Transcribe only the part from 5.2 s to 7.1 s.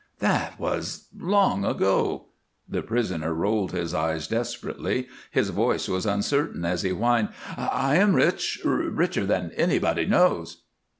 his voice was uncertain as he